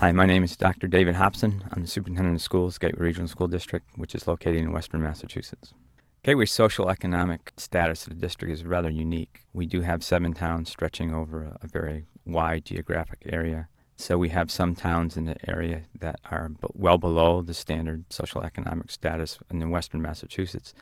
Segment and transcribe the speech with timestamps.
[0.00, 0.88] Hi, my name is Dr.
[0.88, 1.62] David Hopson.
[1.70, 5.74] I'm the superintendent of schools, Gateway Regional School District, which is located in western Massachusetts.
[6.22, 9.42] Gateway's social economic status of the district is rather unique.
[9.52, 13.68] We do have seven towns stretching over a, a very wide geographic area.
[13.98, 18.10] So we have some towns in the area that are b- well below the standard
[18.10, 20.72] social economic status in western Massachusetts,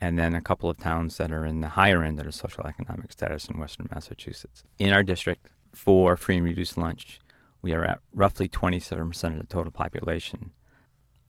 [0.00, 2.66] and then a couple of towns that are in the higher end of the social
[2.66, 4.64] economic status in western Massachusetts.
[4.80, 7.20] In our district, for free and reduced lunch,
[7.64, 10.50] we are at roughly 27% of the total population.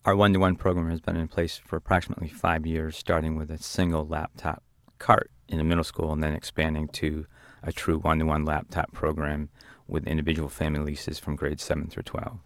[0.04, 3.50] Our one to one program has been in place for approximately five years, starting with
[3.50, 4.62] a single laptop
[5.00, 7.26] cart in the middle school and then expanding to
[7.64, 9.48] a true one to one laptop program
[9.88, 12.38] with individual family leases from grades 7 through 12.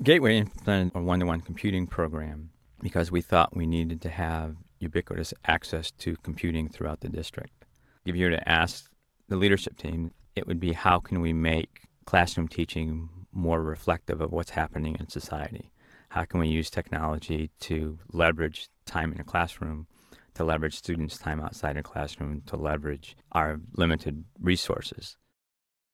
[0.00, 4.54] Gateway implemented a one to one computing program because we thought we needed to have
[4.78, 7.64] ubiquitous access to computing throughout the district.
[8.04, 8.88] If you were to ask
[9.26, 14.32] the leadership team, it would be how can we make classroom teaching more reflective of
[14.32, 15.70] what's happening in society?
[16.10, 19.86] How can we use technology to leverage time in a classroom,
[20.34, 25.16] to leverage students' time outside a classroom, to leverage our limited resources?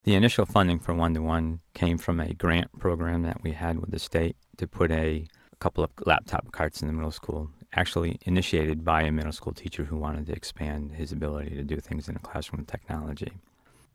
[0.05, 3.80] The initial funding for one to one came from a grant program that we had
[3.80, 7.50] with the state to put a, a couple of laptop carts in the middle school,
[7.75, 11.77] actually initiated by a middle school teacher who wanted to expand his ability to do
[11.77, 13.32] things in a classroom with technology.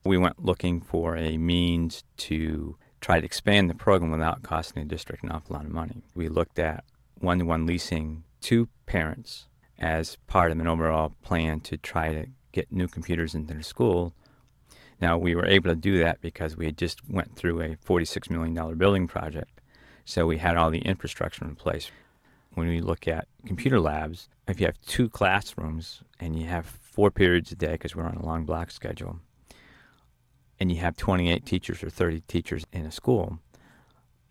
[0.04, 4.90] We went looking for a means to try to expand the program without costing the
[4.90, 6.04] district an awful lot of money.
[6.16, 6.84] We looked at
[7.20, 9.46] one to one leasing to parents
[9.80, 14.14] as part of an overall plan to try to get new computers into the school
[15.02, 18.30] now we were able to do that because we had just went through a $46
[18.30, 19.62] million building project.
[20.06, 21.92] So we had all the infrastructure in place.
[22.54, 27.12] When we look at computer labs, if you have two classrooms and you have four
[27.12, 29.20] periods a day because we're on a long block schedule,
[30.60, 33.40] and you have 28 teachers or 30 teachers in a school,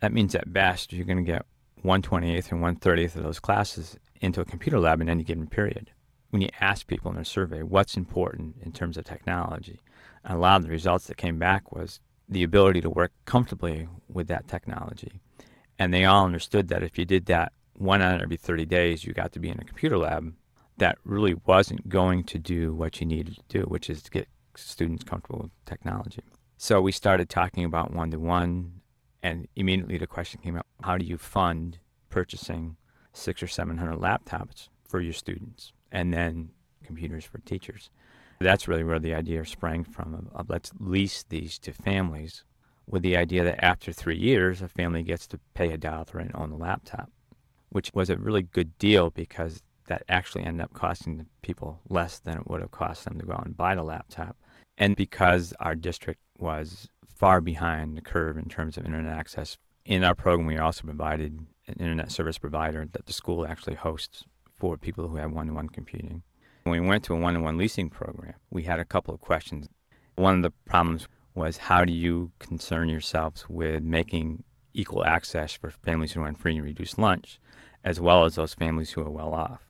[0.01, 1.47] that means at best you're going to get
[1.85, 5.91] 128th and 130th of those classes into a computer lab in any given period.
[6.31, 9.81] When you ask people in a survey what's important in terms of technology,
[10.25, 14.29] a lot of the results that came back was the ability to work comfortably with
[14.29, 15.21] that technology.
[15.79, 19.05] And they all understood that if you did that one out of every 30 days,
[19.05, 20.33] you got to be in a computer lab,
[20.79, 24.29] that really wasn't going to do what you needed to do, which is to get
[24.56, 26.22] students comfortable with technology.
[26.56, 28.81] So we started talking about one to one,
[29.22, 31.78] and immediately the question came up how do you fund
[32.10, 32.76] purchasing
[33.12, 36.50] six or 700 laptops for your students and then
[36.84, 37.91] computers for teachers?
[38.41, 42.44] That's really where the idea sprang from of, let's lease these to families
[42.87, 46.31] with the idea that after three years, a family gets to pay a dollar and
[46.34, 47.10] own the laptop,
[47.70, 52.19] which was a really good deal because that actually ended up costing the people less
[52.19, 54.37] than it would have cost them to go out and buy the laptop.
[54.77, 60.03] And because our district was far behind the curve in terms of internet access, in
[60.03, 64.77] our program we also provided an internet service provider that the school actually hosts for
[64.77, 66.23] people who have one-to-one computing.
[66.65, 69.21] When we went to a one on one leasing program, we had a couple of
[69.21, 69.69] questions.
[70.17, 75.71] One of the problems was how do you concern yourselves with making equal access for
[75.71, 77.39] families who are on free and reduced lunch,
[77.85, 79.67] as well as those families who are well off?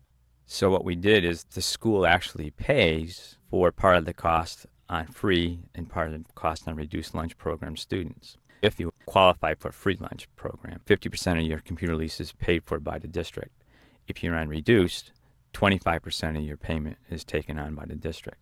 [0.47, 5.06] So, what we did is the school actually pays for part of the cost on
[5.06, 8.37] free and part of the cost on reduced lunch program students.
[8.62, 12.65] If you qualify for a free lunch program, 50% of your computer lease is paid
[12.65, 13.53] for by the district.
[14.09, 15.12] If you're on reduced,
[15.53, 18.39] 25% of your payment is taken on by the district.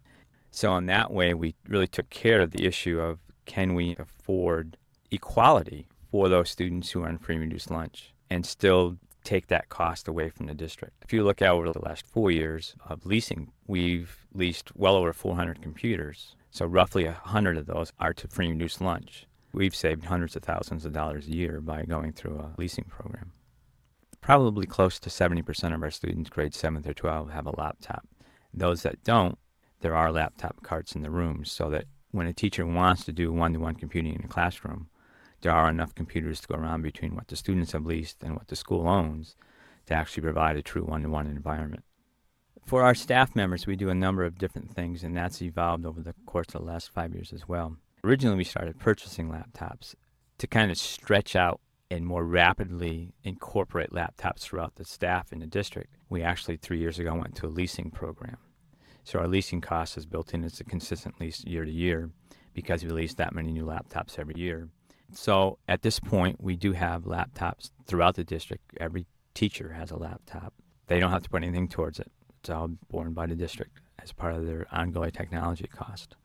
[0.51, 4.77] So, in that way, we really took care of the issue of can we afford
[5.11, 9.69] equality for those students who are on free and reduced lunch and still take that
[9.69, 11.05] cost away from the district.
[11.05, 15.13] If you look at over the last four years of leasing, we've leased well over
[15.13, 16.37] 400 computers.
[16.51, 19.27] So, roughly 100 of those are to free and reduced lunch.
[19.53, 23.33] We've saved hundreds of thousands of dollars a year by going through a leasing program
[24.23, 28.07] probably close to 70% of our students, grades 7 through 12, have a laptop.
[28.55, 29.37] Those that don't,
[29.81, 33.33] there are laptop carts in the rooms so that when a teacher wants to do
[33.33, 34.89] one to one computing in a classroom,
[35.43, 38.49] there are enough computers to go around between what the students have leased and what
[38.49, 39.37] the school owns
[39.87, 41.85] to actually provide a true one to one environment.
[42.65, 46.01] For our staff members, we do a number of different things, and that's evolved over
[46.01, 47.77] the course of the last five years as well.
[48.05, 49.95] Originally, we started purchasing laptops
[50.39, 51.61] to kind of stretch out
[51.93, 56.99] and more rapidly incorporate laptops throughout the staff in the district, we actually three years
[56.99, 58.39] ago went to a leasing program.
[59.05, 62.11] So our leasing cost is built in as a consistent lease year to year
[62.55, 64.69] because we lease that many new laptops every year.
[65.15, 68.65] So at this point, we do have laptops throughout the district.
[68.81, 70.55] Every teacher has a laptop.
[70.87, 72.11] They don't have to put anything towards it.
[72.41, 76.17] It's all borne by the district as part of their ongoing technology cost.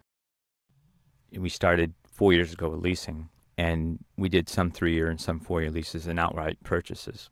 [1.32, 5.40] We started four years ago with leasing And we did some three year and some
[5.40, 7.30] four year leases and outright purchases.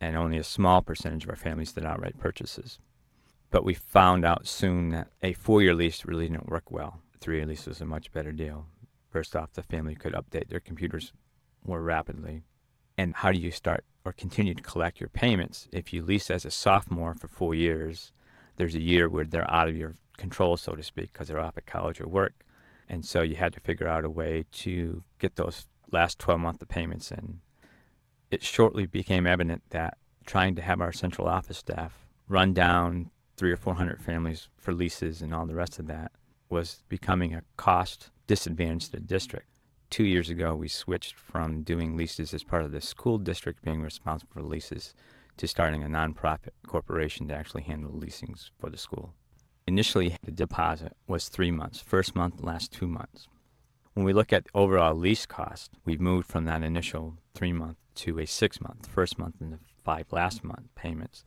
[0.00, 2.78] And only a small percentage of our families did outright purchases.
[3.50, 7.00] But we found out soon that a four year lease really didn't work well.
[7.20, 8.66] Three year lease was a much better deal.
[9.10, 11.12] First off, the family could update their computers
[11.64, 12.42] more rapidly.
[12.96, 16.44] And how do you start or continue to collect your payments if you lease as
[16.44, 18.12] a sophomore for four years?
[18.56, 21.56] There's a year where they're out of your control, so to speak, because they're off
[21.56, 22.44] at college or work.
[22.88, 26.62] And so you had to figure out a way to get those last 12 month
[26.62, 27.40] of payments in.
[28.30, 29.96] It shortly became evident that
[30.26, 35.22] trying to have our central office staff run down three or 400 families for leases
[35.22, 36.12] and all the rest of that
[36.48, 39.46] was becoming a cost disadvantage to the district.
[39.90, 43.80] Two years ago, we switched from doing leases as part of the school district being
[43.80, 44.94] responsible for leases
[45.38, 49.14] to starting a nonprofit corporation to actually handle leasings for the school.
[49.66, 53.28] Initially, the deposit was three months, first month, last two months.
[53.94, 58.18] When we look at overall lease cost, we've moved from that initial three month to
[58.18, 61.24] a six month, first month and the five last month payments.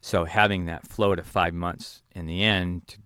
[0.00, 2.96] So having that flow to five months in the end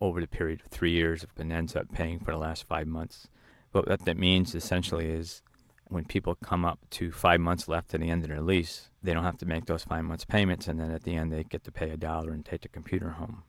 [0.00, 3.28] over the period of three years and ends up paying for the last five months.
[3.72, 5.42] But what that means essentially is
[5.88, 9.14] when people come up to five months left at the end of their lease, they
[9.14, 11.64] don't have to make those five months payments, and then at the end they get
[11.64, 13.44] to pay a dollar and take the computer home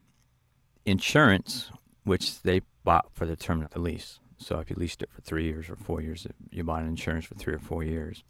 [0.88, 1.70] insurance,
[2.04, 4.20] which they bought for the term of the lease.
[4.38, 7.26] So if you leased it for three years or four years, you bought an insurance
[7.26, 8.24] for three or four years.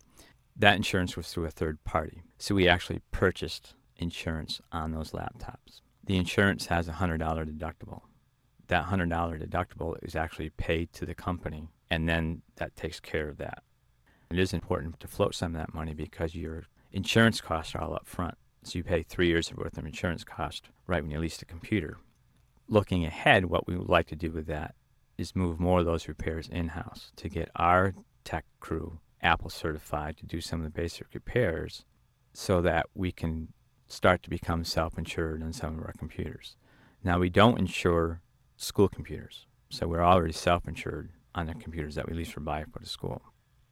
[0.57, 2.23] That insurance was through a third party.
[2.39, 5.83] So we actually purchased insurance on those laptops.
[6.09, 8.01] The insurance has a $100 deductible.
[8.67, 9.09] That $100
[9.49, 13.63] deductible is actually paid to the company, and then that takes care of that.
[14.31, 17.95] It is important to float some of that money because your insurance costs are all
[17.95, 18.35] up front.
[18.65, 21.99] So you pay three years worth of insurance cost right when you lease the computer
[22.69, 24.75] looking ahead, what we would like to do with that
[25.17, 27.95] is move more of those repairs in house to get our
[28.25, 31.85] tech crew Apple certified to do some of the basic repairs
[32.33, 33.49] so that we can
[33.89, 36.57] start to become self insured on some of our computers.
[37.03, 38.21] Now, we don't insure
[38.57, 42.65] school computers, so we're already self insured on the computers that we lease or buy
[42.71, 43.23] for the school.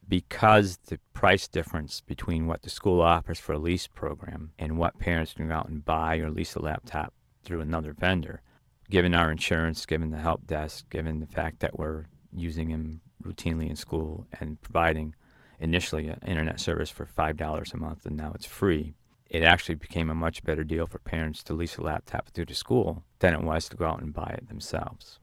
[0.07, 4.99] Because the price difference between what the school offers for a lease program and what
[4.99, 7.13] parents can go out and buy or lease a laptop
[7.43, 8.41] through another vendor
[8.89, 13.69] given our insurance, given the help desk, given the fact that we're using them routinely
[13.69, 15.13] in school and providing
[15.59, 18.93] initially an internet service for $5 a month and now it's free,
[19.29, 22.55] it actually became a much better deal for parents to lease a laptop through the
[22.55, 25.19] school than it was to go out and buy it themselves.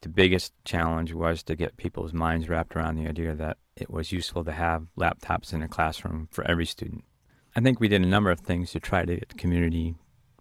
[0.00, 4.12] The biggest challenge was to get people's minds wrapped around the idea that it was
[4.12, 7.04] useful to have laptops in a classroom for every student.
[7.56, 9.94] I think we did a number of things to try to get community,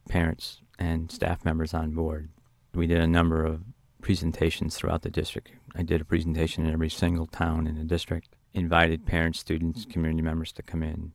[0.10, 2.30] parents, and staff members on board.
[2.74, 3.62] We did a number of
[4.02, 5.52] presentations throughout the district.
[5.76, 10.22] I did a presentation in every single town in the district, invited parents, students, community
[10.22, 11.14] members to come in.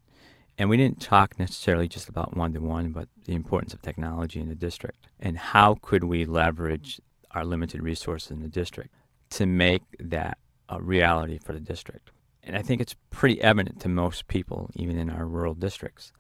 [0.58, 4.40] And we didn't talk necessarily just about one to one, but the importance of technology
[4.40, 7.00] in the district and how could we leverage
[7.30, 8.92] our limited resources in the district
[9.30, 10.38] to make that
[10.68, 12.10] a reality for the district.
[12.42, 16.12] And I think it's pretty evident to most people, even in our rural districts,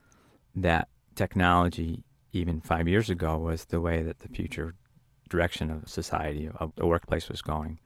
[0.54, 4.74] that technology, even five years ago, was the way that the future
[5.28, 7.80] direction of society, of the workplace was going.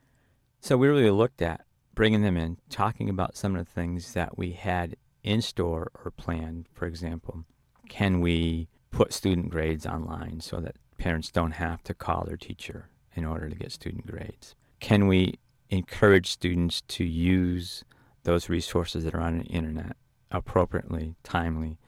[0.61, 1.63] So we really looked at
[1.95, 6.11] bringing them in, talking about some of the things that we had in store or
[6.11, 6.67] planned.
[6.73, 7.45] For example,
[7.89, 12.89] can we put student grades online so that parents don't have to call their teacher
[13.15, 14.55] in order to get student grades?
[14.81, 15.39] Can we
[15.71, 17.85] encourage students to use
[18.25, 19.97] those resources that are on the internet
[20.31, 21.79] appropriately, timely,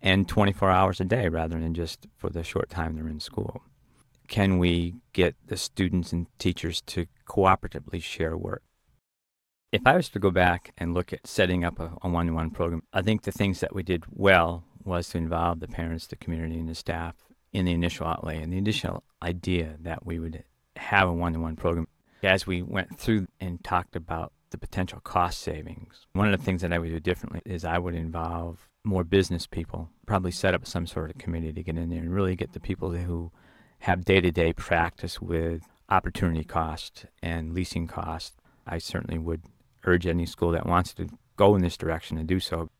[0.00, 3.62] and 24 hours a day rather than just for the short time they're in school?
[4.28, 8.62] can we get the students and teachers to cooperatively share work?
[9.74, 12.50] If I was to go back and look at setting up a, one to one
[12.50, 16.14] program, I think the things that we did well was to involve the parents, the
[16.14, 17.16] community, and the staff
[17.52, 20.44] in the initial outlay and the initial idea that we would
[20.76, 21.88] have a one to one program.
[22.22, 26.62] As we went through and talked about the potential cost savings, one of the things
[26.62, 30.68] that I would do differently is I would involve more business people, probably set up
[30.68, 33.32] some sort of committee to get in there and really get the people who
[33.80, 38.34] have day to day practice with opportunity cost and leasing cost,
[38.68, 39.42] I certainly would
[39.86, 42.70] urge any school that wants to go in this direction to do so.